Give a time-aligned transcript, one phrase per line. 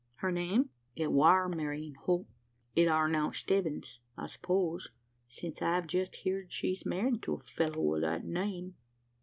[0.15, 2.25] "Her name?" "It war Marian Holt.
[2.75, 4.89] It are now Stebbins, I s'pose!
[5.27, 8.77] since I've jest heerd she's married to a fellow o' that name."